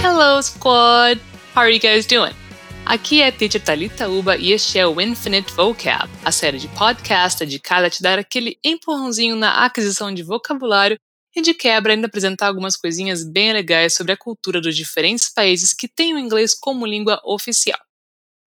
Hello, 0.00 0.40
squad! 0.40 1.20
How 1.54 1.62
are 1.62 1.72
you 1.72 1.80
guys 1.80 2.06
doing? 2.06 2.32
Aqui 2.86 3.20
é 3.20 3.26
a 3.26 3.32
Teacher 3.32 3.60
Thalita 3.60 4.08
Uba 4.08 4.36
e 4.36 4.52
este 4.52 4.78
é 4.78 4.86
o 4.86 5.00
Infinite 5.00 5.52
Vocab, 5.52 6.08
a 6.24 6.30
série 6.30 6.58
de 6.58 6.68
podcast 6.68 7.40
dedicada 7.40 7.88
a 7.88 7.90
te 7.90 8.00
dar 8.00 8.16
aquele 8.16 8.58
empurrãozinho 8.64 9.34
na 9.34 9.64
aquisição 9.64 10.14
de 10.14 10.22
vocabulário 10.22 10.96
e 11.34 11.42
de 11.42 11.52
quebra 11.52 11.92
ainda 11.92 12.06
apresentar 12.06 12.46
algumas 12.46 12.76
coisinhas 12.76 13.24
bem 13.24 13.52
legais 13.52 13.94
sobre 13.94 14.12
a 14.12 14.16
cultura 14.16 14.60
dos 14.60 14.76
diferentes 14.76 15.28
países 15.28 15.72
que 15.74 15.88
têm 15.88 16.14
o 16.14 16.18
inglês 16.18 16.54
como 16.54 16.86
língua 16.86 17.20
oficial. 17.24 17.78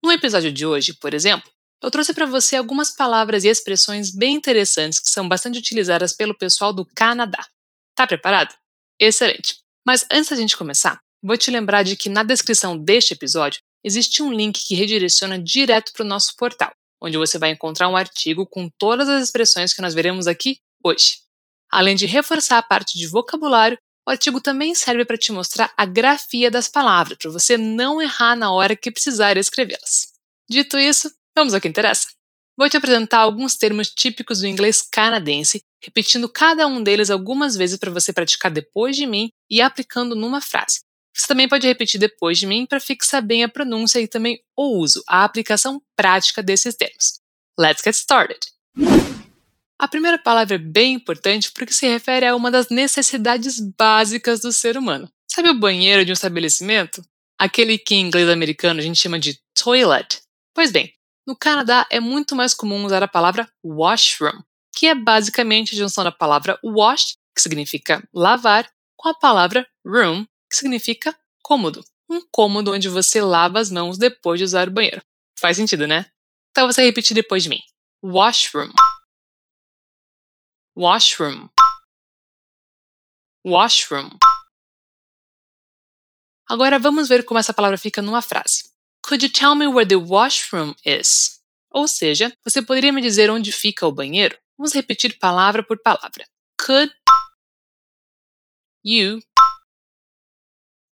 No 0.02 0.10
episódio 0.10 0.50
de 0.50 0.64
hoje, 0.64 0.94
por 0.94 1.12
exemplo, 1.12 1.50
eu 1.82 1.90
trouxe 1.90 2.14
para 2.14 2.24
você 2.24 2.56
algumas 2.56 2.90
palavras 2.90 3.44
e 3.44 3.48
expressões 3.48 4.10
bem 4.10 4.36
interessantes 4.36 4.98
que 4.98 5.10
são 5.10 5.28
bastante 5.28 5.58
utilizadas 5.58 6.14
pelo 6.14 6.36
pessoal 6.36 6.72
do 6.72 6.86
Canadá. 6.96 7.46
Tá 7.94 8.06
preparado? 8.06 8.54
Excelente! 8.98 9.58
Mas 9.86 10.06
antes 10.10 10.30
da 10.30 10.36
gente 10.36 10.56
começar, 10.56 11.00
vou 11.22 11.36
te 11.36 11.50
lembrar 11.50 11.82
de 11.82 11.96
que 11.96 12.08
na 12.08 12.22
descrição 12.22 12.76
deste 12.76 13.14
episódio 13.14 13.60
existe 13.84 14.22
um 14.22 14.32
link 14.32 14.64
que 14.66 14.74
redireciona 14.74 15.38
direto 15.38 15.92
para 15.92 16.04
o 16.04 16.08
nosso 16.08 16.34
portal, 16.36 16.72
onde 17.00 17.16
você 17.16 17.38
vai 17.38 17.50
encontrar 17.50 17.88
um 17.88 17.96
artigo 17.96 18.46
com 18.46 18.68
todas 18.78 19.08
as 19.08 19.24
expressões 19.24 19.72
que 19.72 19.82
nós 19.82 19.94
veremos 19.94 20.26
aqui 20.26 20.58
hoje. 20.84 21.18
Além 21.70 21.94
de 21.96 22.06
reforçar 22.06 22.58
a 22.58 22.62
parte 22.62 22.98
de 22.98 23.06
vocabulário, 23.06 23.78
o 24.06 24.10
artigo 24.10 24.40
também 24.40 24.74
serve 24.74 25.04
para 25.04 25.16
te 25.16 25.30
mostrar 25.30 25.72
a 25.76 25.86
grafia 25.86 26.50
das 26.50 26.68
palavras, 26.68 27.16
para 27.18 27.30
você 27.30 27.56
não 27.56 28.02
errar 28.02 28.36
na 28.36 28.52
hora 28.52 28.76
que 28.76 28.90
precisar 28.90 29.36
escrevê-las. 29.36 30.08
Dito 30.50 30.76
isso, 30.78 31.10
vamos 31.36 31.54
ao 31.54 31.60
que 31.60 31.68
interessa. 31.68 32.08
Vou 32.58 32.68
te 32.68 32.76
apresentar 32.76 33.20
alguns 33.20 33.56
termos 33.56 33.88
típicos 33.88 34.40
do 34.40 34.46
inglês 34.46 34.82
canadense, 34.82 35.62
repetindo 35.82 36.28
cada 36.28 36.66
um 36.66 36.82
deles 36.82 37.10
algumas 37.10 37.56
vezes 37.56 37.78
para 37.78 37.90
você 37.90 38.12
praticar 38.12 38.50
depois 38.50 38.96
de 38.96 39.06
mim 39.06 39.30
e 39.48 39.60
aplicando 39.60 40.14
numa 40.14 40.40
frase. 40.40 40.80
Você 41.14 41.26
também 41.26 41.48
pode 41.48 41.66
repetir 41.66 42.00
depois 42.00 42.38
de 42.38 42.46
mim 42.46 42.64
para 42.64 42.80
fixar 42.80 43.22
bem 43.22 43.44
a 43.44 43.48
pronúncia 43.48 44.00
e 44.00 44.08
também 44.08 44.40
o 44.56 44.78
uso, 44.78 45.02
a 45.06 45.24
aplicação 45.24 45.82
prática 45.94 46.42
desses 46.42 46.74
termos. 46.74 47.20
Let's 47.58 47.82
get 47.84 47.94
started! 47.94 48.40
A 49.78 49.88
primeira 49.88 50.16
palavra 50.16 50.54
é 50.54 50.58
bem 50.58 50.94
importante 50.94 51.50
porque 51.52 51.72
se 51.72 51.86
refere 51.88 52.24
a 52.24 52.36
uma 52.36 52.50
das 52.50 52.68
necessidades 52.68 53.58
básicas 53.76 54.40
do 54.40 54.52
ser 54.52 54.76
humano. 54.78 55.10
Sabe 55.28 55.50
o 55.50 55.58
banheiro 55.58 56.04
de 56.04 56.12
um 56.12 56.14
estabelecimento? 56.14 57.04
Aquele 57.38 57.76
que 57.76 57.94
em 57.94 58.06
inglês 58.06 58.28
americano 58.28 58.80
a 58.80 58.82
gente 58.82 59.00
chama 59.00 59.18
de 59.18 59.38
toilet. 59.54 60.22
Pois 60.54 60.70
bem, 60.70 60.94
no 61.26 61.36
Canadá 61.36 61.86
é 61.90 61.98
muito 61.98 62.36
mais 62.36 62.54
comum 62.54 62.84
usar 62.84 63.02
a 63.02 63.08
palavra 63.08 63.48
washroom, 63.64 64.40
que 64.74 64.86
é 64.86 64.94
basicamente 64.94 65.74
a 65.74 65.78
junção 65.78 66.04
da 66.04 66.12
palavra 66.12 66.58
wash, 66.62 67.16
que 67.34 67.42
significa 67.42 68.06
lavar, 68.14 68.70
com 68.96 69.08
a 69.08 69.14
palavra 69.14 69.66
room, 69.84 70.24
que 70.52 70.56
significa 70.56 71.18
cômodo. 71.42 71.82
Um 72.10 72.20
cômodo 72.30 72.74
onde 72.74 72.86
você 72.86 73.22
lava 73.22 73.58
as 73.58 73.70
mãos 73.70 73.96
depois 73.96 74.38
de 74.38 74.44
usar 74.44 74.68
o 74.68 74.70
banheiro. 74.70 75.02
Faz 75.38 75.56
sentido, 75.56 75.86
né? 75.86 76.12
Então 76.50 76.66
você 76.66 76.84
repetir 76.84 77.14
depois 77.14 77.42
de 77.42 77.48
mim. 77.48 77.62
Washroom. 78.04 78.70
Washroom. 80.76 81.48
Washroom. 83.46 84.10
Agora 86.46 86.78
vamos 86.78 87.08
ver 87.08 87.24
como 87.24 87.40
essa 87.40 87.54
palavra 87.54 87.78
fica 87.78 88.02
numa 88.02 88.20
frase. 88.20 88.70
Could 89.02 89.24
you 89.24 89.32
tell 89.32 89.54
me 89.54 89.66
where 89.66 89.88
the 89.88 89.96
washroom 89.96 90.74
is? 90.84 91.40
Ou 91.70 91.88
seja, 91.88 92.30
você 92.44 92.60
poderia 92.60 92.92
me 92.92 93.00
dizer 93.00 93.30
onde 93.30 93.50
fica 93.50 93.86
o 93.86 93.92
banheiro? 93.92 94.38
Vamos 94.58 94.74
repetir 94.74 95.18
palavra 95.18 95.62
por 95.62 95.80
palavra. 95.80 96.28
Could 96.60 96.94
you 98.84 99.22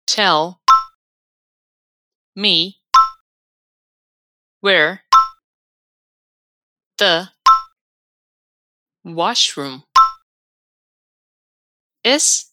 tell 0.08 0.62
me 2.36 2.82
where 4.62 5.02
the 6.98 7.30
washroom 9.04 9.84
is. 12.04 12.52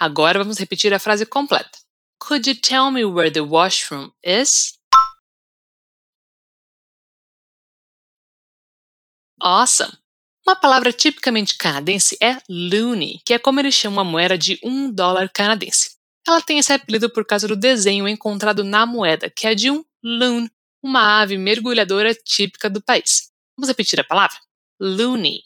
Agora 0.00 0.38
vamos 0.38 0.58
repetir 0.58 0.92
a 0.92 0.98
frase 0.98 1.26
completa. 1.26 1.78
Could 2.18 2.46
you 2.46 2.54
tell 2.54 2.90
me 2.90 3.04
where 3.04 3.30
the 3.30 3.44
washroom 3.44 4.12
is? 4.22 4.78
Awesome! 9.40 10.01
Uma 10.44 10.56
palavra 10.56 10.92
tipicamente 10.92 11.56
canadense 11.56 12.16
é 12.20 12.36
loonie, 12.48 13.20
que 13.24 13.32
é 13.32 13.38
como 13.38 13.60
eles 13.60 13.74
chamam 13.74 14.00
a 14.00 14.04
moeda 14.04 14.36
de 14.36 14.58
um 14.62 14.90
dólar 14.90 15.30
canadense. 15.32 15.96
Ela 16.26 16.42
tem 16.42 16.58
esse 16.58 16.72
apelido 16.72 17.08
por 17.08 17.24
causa 17.24 17.46
do 17.46 17.56
desenho 17.56 18.08
encontrado 18.08 18.64
na 18.64 18.84
moeda, 18.84 19.30
que 19.30 19.46
é 19.46 19.54
de 19.54 19.70
um 19.70 19.84
loon, 20.02 20.48
uma 20.82 21.20
ave 21.20 21.38
mergulhadora 21.38 22.12
típica 22.12 22.68
do 22.68 22.82
país. 22.82 23.30
Vamos 23.56 23.68
repetir 23.68 24.00
a 24.00 24.04
palavra? 24.04 24.36
Loony. 24.80 25.42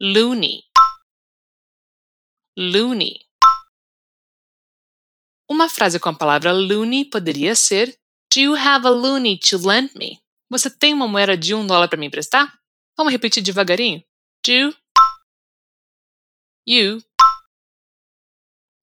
Loony. 0.00 0.64
Loony. 2.58 3.20
Uma 5.50 5.68
frase 5.70 5.98
com 5.98 6.10
a 6.10 6.14
palavra 6.14 6.52
loony 6.52 7.06
poderia 7.06 7.54
ser 7.54 7.98
Do 8.34 8.40
you 8.40 8.54
have 8.54 8.86
a 8.86 8.90
loony 8.90 9.38
to 9.38 9.56
lend 9.56 9.92
me? 9.96 10.20
Você 10.50 10.68
tem 10.68 10.92
uma 10.92 11.08
moeda 11.08 11.36
de 11.36 11.54
um 11.54 11.66
dólar 11.66 11.88
para 11.88 11.98
me 11.98 12.06
emprestar? 12.06 12.57
Vamos 12.98 13.12
repetir 13.12 13.44
devagarinho. 13.44 14.02
Do 14.42 14.74
you 16.66 17.00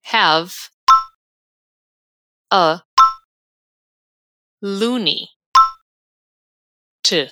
have 0.04 0.54
a 2.50 2.82
loony 4.62 5.28
to 7.04 7.28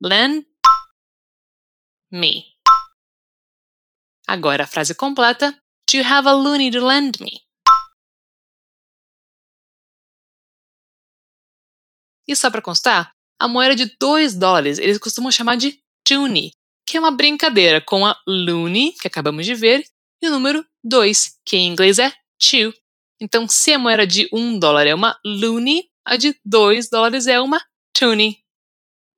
lend 0.00 0.46
me? 2.12 2.56
Agora 4.28 4.62
a 4.62 4.66
frase 4.68 4.94
completa. 4.94 5.60
Do 5.88 5.96
you 5.96 6.04
have 6.04 6.28
a 6.28 6.32
loony 6.32 6.70
to 6.70 6.80
lend 6.80 7.18
me? 7.20 7.44
E 12.28 12.36
só 12.36 12.52
para 12.52 12.62
constar, 12.62 13.15
a 13.38 13.48
moeda 13.48 13.74
de 13.74 13.86
2 13.98 14.34
dólares 14.34 14.78
eles 14.78 14.98
costumam 14.98 15.30
chamar 15.30 15.56
de 15.56 15.78
toonie, 16.04 16.52
que 16.86 16.96
é 16.96 17.00
uma 17.00 17.10
brincadeira 17.10 17.80
com 17.80 18.06
a 18.06 18.16
loony, 18.26 18.92
que 19.00 19.08
acabamos 19.08 19.44
de 19.44 19.54
ver, 19.54 19.84
e 20.22 20.28
o 20.28 20.30
número 20.30 20.64
2, 20.84 21.38
que 21.44 21.56
em 21.56 21.68
inglês 21.68 21.98
é 21.98 22.12
two. 22.38 22.72
Então, 23.20 23.48
se 23.48 23.72
a 23.72 23.78
moeda 23.78 24.06
de 24.06 24.28
1 24.32 24.38
um 24.38 24.58
dólar 24.58 24.86
é 24.86 24.94
uma 24.94 25.18
loony, 25.24 25.88
a 26.04 26.16
de 26.16 26.38
2 26.44 26.88
dólares 26.88 27.26
é 27.26 27.40
uma 27.40 27.60
toonie. 27.92 28.38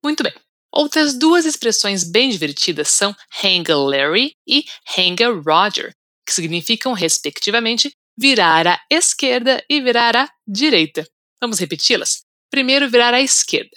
Muito 0.02 0.22
bem. 0.22 0.32
Outras 0.72 1.18
duas 1.18 1.44
expressões 1.44 2.04
bem 2.04 2.30
divertidas 2.30 2.88
são 2.88 3.14
hang 3.42 3.72
Larry 3.72 4.34
e 4.46 4.64
hang 4.96 5.24
Roger, 5.44 5.92
que 6.26 6.32
significam, 6.32 6.92
respectivamente, 6.92 7.90
virar 8.18 8.66
à 8.66 8.80
esquerda 8.90 9.64
e 9.68 9.80
virar 9.80 10.16
à 10.16 10.30
direita. 10.46 11.06
Vamos 11.40 11.58
repeti-las? 11.58 12.22
Primeiro, 12.50 12.88
virar 12.88 13.14
à 13.14 13.20
esquerda. 13.20 13.76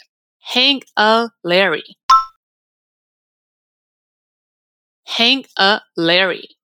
Hang 0.53 0.81
a 0.97 1.29
Larry. 1.45 1.95
Hang 5.07 5.45
a 5.57 5.79
Larry. 5.95 6.57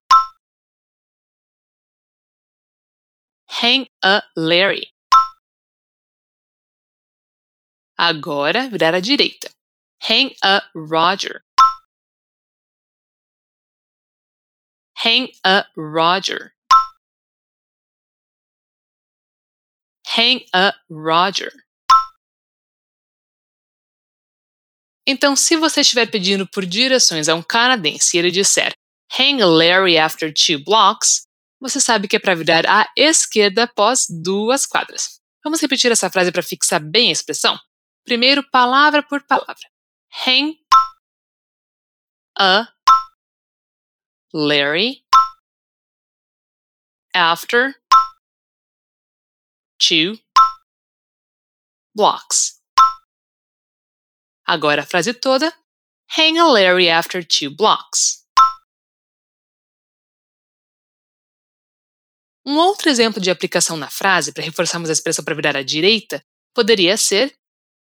Hang 3.46 3.86
a 4.02 4.22
Larry. 4.36 4.92
Agora, 7.98 8.68
virar 8.68 8.94
à 8.94 9.00
direita. 9.00 9.48
Hang 10.02 10.32
a 10.44 10.60
Roger. 10.74 11.40
Hang 14.96 15.28
a 15.46 15.64
Roger. 15.74 16.52
Hang 20.04 20.42
a 20.52 20.74
Roger. 20.90 21.52
Então, 25.10 25.34
se 25.34 25.56
você 25.56 25.80
estiver 25.80 26.04
pedindo 26.10 26.46
por 26.46 26.66
direções 26.66 27.30
a 27.30 27.34
um 27.34 27.42
canadense 27.42 28.14
e 28.14 28.18
ele 28.20 28.30
disser 28.30 28.74
Hang 29.18 29.42
Larry 29.42 29.96
after 29.96 30.30
two 30.30 30.62
blocks, 30.62 31.22
você 31.58 31.80
sabe 31.80 32.06
que 32.06 32.16
é 32.16 32.18
para 32.18 32.34
virar 32.34 32.66
à 32.68 32.86
esquerda 32.94 33.62
após 33.62 34.04
duas 34.06 34.66
quadras. 34.66 35.18
Vamos 35.42 35.62
repetir 35.62 35.90
essa 35.90 36.10
frase 36.10 36.30
para 36.30 36.42
fixar 36.42 36.78
bem 36.78 37.08
a 37.08 37.12
expressão? 37.12 37.58
Primeiro, 38.04 38.46
palavra 38.50 39.02
por 39.02 39.22
palavra. 39.22 39.66
Hang 40.26 40.58
a 42.38 42.68
Larry 44.34 45.02
after 47.14 47.74
two 49.78 50.20
blocks. 51.96 52.57
Agora 54.48 54.80
a 54.80 54.86
frase 54.86 55.12
toda. 55.12 55.52
Hang 56.16 56.38
a 56.38 56.46
Larry 56.46 56.88
after 56.88 57.22
two 57.22 57.54
blocks. 57.54 58.24
Um 62.46 62.56
outro 62.56 62.88
exemplo 62.88 63.20
de 63.20 63.30
aplicação 63.30 63.76
na 63.76 63.90
frase, 63.90 64.32
para 64.32 64.42
reforçarmos 64.42 64.88
a 64.88 64.94
expressão 64.94 65.22
para 65.22 65.34
virar 65.34 65.54
à 65.54 65.62
direita, 65.62 66.24
poderia 66.54 66.96
ser 66.96 67.36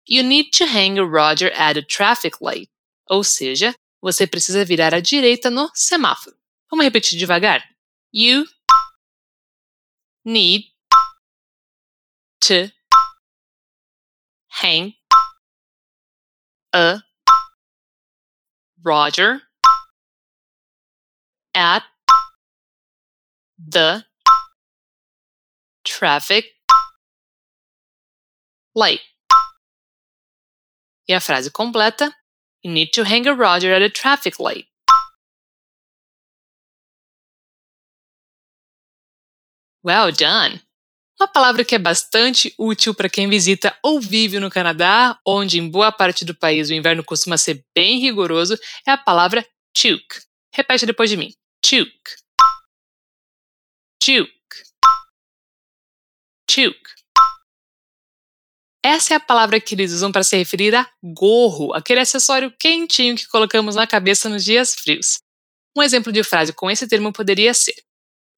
You 0.08 0.22
need 0.22 0.52
to 0.52 0.66
hang 0.66 1.00
Roger 1.00 1.52
at 1.56 1.76
a 1.76 1.82
traffic 1.82 2.38
light. 2.40 2.70
Ou 3.10 3.24
seja, 3.24 3.74
você 4.00 4.28
precisa 4.28 4.64
virar 4.64 4.94
à 4.94 5.00
direita 5.00 5.50
no 5.50 5.72
semáforo. 5.74 6.38
Vamos 6.70 6.86
repetir 6.86 7.18
devagar. 7.18 7.68
You 8.14 8.46
need 10.24 10.66
to 12.42 12.72
hang 14.62 14.94
a 16.74 17.04
Roger 18.84 19.42
at 21.54 21.84
the 23.66 24.06
traffic 25.86 26.46
light. 28.76 29.02
E 31.08 31.14
a 31.14 31.20
frase 31.20 31.52
completa: 31.52 32.14
You 32.64 32.72
need 32.72 32.92
to 32.94 33.04
hang 33.04 33.28
a 33.28 33.36
Roger 33.36 33.74
at 33.74 33.82
a 33.82 33.90
traffic 33.90 34.40
light. 34.40 34.66
Well 39.84 40.12
done! 40.12 40.62
Uma 41.24 41.28
palavra 41.30 41.64
que 41.64 41.74
é 41.74 41.80
bastante 41.80 42.54
útil 42.58 42.94
para 42.94 43.08
quem 43.08 43.30
visita 43.30 43.74
ou 43.82 43.98
vive 43.98 44.42
no 44.42 44.52
Canadá, 44.52 45.18
onde 45.26 45.58
em 45.58 45.70
boa 45.70 45.90
parte 45.90 46.26
do 46.26 46.36
país 46.36 46.70
o 46.70 46.74
inverno 46.74 47.02
costuma 47.02 47.38
ser 47.38 47.64
bem 47.74 47.98
rigoroso, 47.98 48.60
é 48.86 48.92
a 48.92 48.98
palavra 48.98 49.48
chook. 49.76 50.04
Repete 50.54 50.86
depois 50.86 51.10
de 51.10 51.16
mim. 51.16 51.34
Chook. 51.66 51.94
Chook. 54.04 54.34
Chook. 56.52 56.78
Essa 58.84 59.14
é 59.14 59.16
a 59.16 59.22
palavra 59.22 59.62
que 59.62 59.76
eles 59.76 59.94
usam 59.94 60.12
para 60.12 60.24
se 60.24 60.36
referir 60.36 60.76
a 60.76 60.92
gorro, 61.02 61.74
aquele 61.74 62.02
acessório 62.02 62.54
quentinho 62.60 63.16
que 63.16 63.30
colocamos 63.30 63.76
na 63.76 63.88
cabeça 63.88 64.28
nos 64.28 64.44
dias 64.44 64.76
frios. 64.76 65.20
Um 65.74 65.82
exemplo 65.82 66.12
de 66.12 66.22
frase 66.22 66.52
com 66.52 66.70
esse 66.70 66.86
termo 66.86 67.14
poderia 67.14 67.54
ser: 67.54 67.82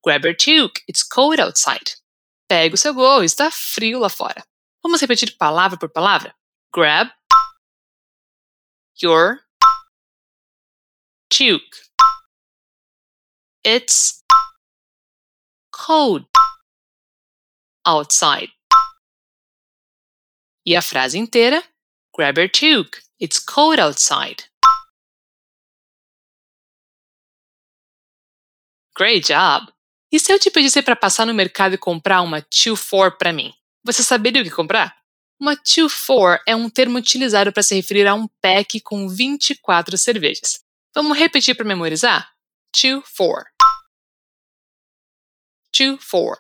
Grab 0.06 0.28
your 0.28 0.38
toque, 0.38 0.84
it's 0.88 1.02
cold 1.02 1.42
outside. 1.42 2.05
Pega 2.48 2.76
o 2.76 2.78
seu 2.78 2.94
gorro, 2.94 3.24
está 3.24 3.50
frio 3.50 4.00
lá 4.00 4.10
fora. 4.10 4.46
Vamos 4.84 5.02
repetir 5.02 5.36
palavra 5.38 5.80
por 5.80 5.90
palavra? 5.90 6.36
Grab 6.74 7.12
your 9.02 9.40
toque. 11.30 11.90
It's 13.66 14.24
cold 15.72 16.28
outside. 17.84 18.52
E 20.66 20.76
a 20.76 20.82
frase 20.82 21.18
inteira? 21.18 21.64
Grab 22.16 22.38
your 22.40 22.50
toque. 22.50 23.02
It's 23.20 23.40
cold 23.40 23.80
outside. 23.80 24.44
Great 28.96 29.26
job! 29.28 29.75
E 30.16 30.20
se 30.20 30.32
eu 30.32 30.40
te 30.40 30.50
pedisse 30.50 30.82
para 30.82 30.96
passar 30.96 31.26
no 31.26 31.34
mercado 31.34 31.76
e 31.76 31.78
comprar 31.78 32.22
uma 32.22 32.42
2-4 32.42 33.18
para 33.18 33.34
mim? 33.34 33.54
Você 33.84 34.02
saberia 34.02 34.42
o 34.42 34.46
que 34.46 34.50
comprar? 34.50 34.98
Uma 35.38 35.58
2-4 35.58 36.40
é 36.48 36.56
um 36.56 36.70
termo 36.70 36.98
utilizado 36.98 37.52
para 37.52 37.62
se 37.62 37.76
referir 37.76 38.08
a 38.08 38.16
um 38.16 38.26
pack 38.42 38.80
com 38.80 39.10
24 39.10 39.98
cervejas. 39.98 40.62
Vamos 40.96 41.18
repetir 41.18 41.54
para 41.54 41.66
memorizar? 41.66 42.34
2-4. 42.74 43.44
2-4. 45.76 46.38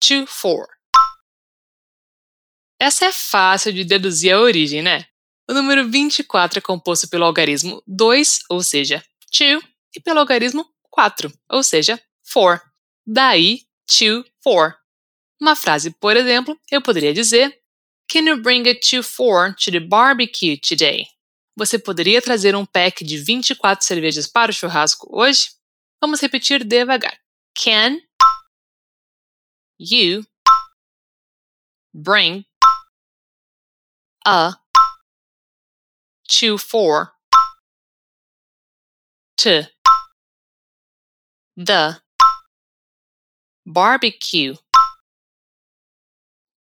2-4. 0.00 0.66
Essa 2.80 3.06
é 3.06 3.12
fácil 3.12 3.72
de 3.72 3.82
deduzir 3.82 4.32
a 4.32 4.38
origem, 4.38 4.80
né? 4.80 5.06
O 5.50 5.52
número 5.52 5.90
24 5.90 6.60
é 6.60 6.62
composto 6.62 7.08
pelo 7.08 7.24
algarismo 7.24 7.82
2, 7.84 8.44
ou 8.48 8.62
seja, 8.62 9.04
2, 9.36 9.60
e 9.96 10.00
pelo 10.00 10.20
algarismo 10.20 10.64
4, 10.98 11.32
ou 11.48 11.62
seja, 11.62 12.02
for. 12.24 12.60
Daí, 13.06 13.60
to 13.86 14.24
for. 14.42 14.76
Uma 15.40 15.54
frase, 15.54 15.92
por 15.92 16.16
exemplo, 16.16 16.58
eu 16.72 16.82
poderia 16.82 17.14
dizer: 17.14 17.56
Can 18.10 18.22
you 18.22 18.42
bring 18.42 18.68
a 18.68 18.74
to 18.74 19.00
four 19.04 19.54
to 19.54 19.70
the 19.70 19.78
barbecue 19.78 20.58
today? 20.58 21.06
Você 21.56 21.78
poderia 21.78 22.20
trazer 22.20 22.56
um 22.56 22.66
pack 22.66 23.04
de 23.04 23.16
24 23.16 23.86
cervejas 23.86 24.26
para 24.26 24.50
o 24.50 24.54
churrasco 24.54 25.08
hoje? 25.12 25.52
Vamos 26.00 26.20
repetir 26.20 26.64
devagar. 26.64 27.16
Can 27.54 28.00
you 29.78 30.26
bring 31.94 32.44
a 34.26 34.58
to 36.28 36.58
four 36.58 37.12
to 39.36 39.77
the 41.58 42.00
barbecue 43.66 44.54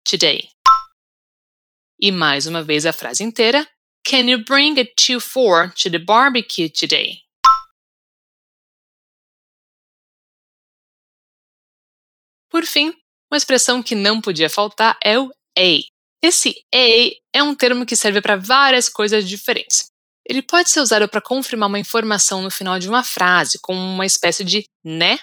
today. 0.04 0.48
E 2.00 2.10
mais 2.10 2.46
uma 2.46 2.62
vez 2.62 2.86
a 2.86 2.92
frase 2.92 3.22
inteira. 3.22 3.68
Can 4.06 4.28
you 4.28 4.42
bring 4.42 4.78
a 4.78 4.84
2-4 4.84 5.74
to 5.74 5.90
the 5.90 5.98
barbecue 5.98 6.70
today? 6.70 7.22
Por 12.48 12.64
fim, 12.64 12.94
uma 13.30 13.36
expressão 13.36 13.82
que 13.82 13.94
não 13.94 14.20
podia 14.22 14.48
faltar 14.48 14.98
é 15.04 15.18
o 15.18 15.30
a. 15.58 15.80
Esse 16.22 16.54
a 16.72 17.38
é 17.38 17.42
um 17.42 17.54
termo 17.54 17.84
que 17.84 17.96
serve 17.96 18.22
para 18.22 18.36
várias 18.36 18.88
coisas 18.88 19.28
diferentes. 19.28 19.90
Ele 20.28 20.42
pode 20.42 20.70
ser 20.70 20.80
usado 20.80 21.08
para 21.08 21.20
confirmar 21.20 21.68
uma 21.68 21.78
informação 21.78 22.42
no 22.42 22.50
final 22.50 22.78
de 22.78 22.88
uma 22.88 23.04
frase, 23.04 23.58
como 23.60 23.78
uma 23.78 24.04
espécie 24.04 24.42
de 24.42 24.68
né, 24.84 25.18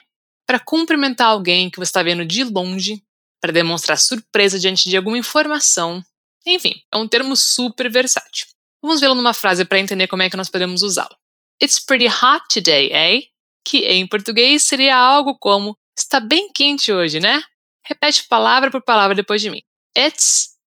para 0.47 0.59
cumprimentar 0.59 1.27
alguém 1.27 1.69
que 1.69 1.77
você 1.77 1.89
está 1.89 2.01
vendo 2.01 2.25
de 2.25 2.43
longe, 2.45 3.03
para 3.41 3.51
demonstrar 3.51 3.97
surpresa 3.97 4.57
diante 4.57 4.89
de 4.89 4.95
alguma 4.95 5.17
informação. 5.17 6.01
Enfim, 6.45 6.81
é 6.91 6.97
um 6.97 7.07
termo 7.07 7.35
super 7.35 7.91
versátil. 7.91 8.47
Vamos 8.81 9.01
vê-lo 9.01 9.15
numa 9.15 9.33
frase 9.33 9.65
para 9.65 9.79
entender 9.79 10.07
como 10.07 10.23
é 10.23 10.29
que 10.29 10.37
nós 10.37 10.49
podemos 10.49 10.81
usá-lo. 10.81 11.15
It's 11.61 11.79
pretty 11.79 12.07
hot 12.07 12.45
today, 12.49 12.91
eh? 12.91 13.23
Que 13.65 13.79
em 13.85 14.07
português 14.07 14.63
seria 14.63 14.95
algo 14.95 15.37
como 15.37 15.77
está 15.97 16.19
bem 16.19 16.51
quente 16.51 16.91
hoje, 16.91 17.19
né? 17.19 17.43
Repete 17.85 18.23
palavra 18.23 18.71
por 18.71 18.81
palavra 18.81 19.15
depois 19.15 19.41
de 19.41 19.49
mim. 19.49 19.61
It's 19.97 20.57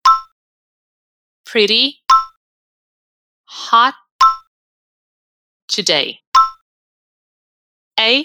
pretty 1.44 1.96
hot 3.72 3.96
today. 5.66 6.18
A. 7.98 8.24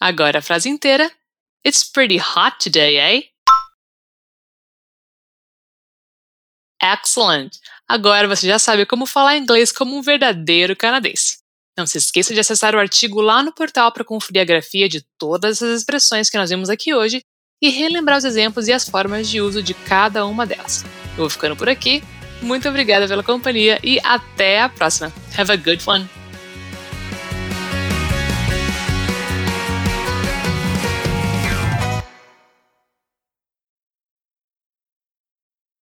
Agora 0.00 0.38
a 0.38 0.42
frase 0.42 0.68
inteira. 0.68 1.10
It's 1.66 1.84
pretty 1.84 2.18
hot 2.18 2.58
today, 2.58 2.96
eh? 2.96 3.30
Excellent! 6.82 7.58
Agora 7.86 8.26
você 8.26 8.46
já 8.46 8.58
sabe 8.58 8.86
como 8.86 9.04
falar 9.04 9.36
inglês 9.36 9.70
como 9.70 9.94
um 9.94 10.00
verdadeiro 10.00 10.74
canadense. 10.74 11.38
Não 11.76 11.86
se 11.86 11.98
esqueça 11.98 12.32
de 12.32 12.40
acessar 12.40 12.74
o 12.74 12.78
artigo 12.78 13.20
lá 13.20 13.42
no 13.42 13.52
portal 13.52 13.92
para 13.92 14.04
conferir 14.04 14.42
a 14.42 14.44
grafia 14.44 14.88
de 14.88 15.04
todas 15.18 15.62
as 15.62 15.80
expressões 15.80 16.30
que 16.30 16.38
nós 16.38 16.48
vimos 16.48 16.70
aqui 16.70 16.94
hoje 16.94 17.22
e 17.62 17.68
relembrar 17.68 18.18
os 18.18 18.24
exemplos 18.24 18.68
e 18.68 18.72
as 18.72 18.88
formas 18.88 19.28
de 19.28 19.40
uso 19.40 19.62
de 19.62 19.74
cada 19.74 20.24
uma 20.24 20.46
delas. 20.46 20.82
Eu 21.12 21.18
vou 21.18 21.30
ficando 21.30 21.56
por 21.56 21.68
aqui. 21.68 22.02
Muito 22.42 22.68
obrigada 22.68 23.06
pela 23.06 23.22
companhia 23.22 23.78
e 23.82 24.00
até 24.02 24.60
a 24.60 24.68
próxima. 24.68 25.12
Have 25.36 25.52
a 25.52 25.56
good 25.56 25.82
one! 25.86 26.19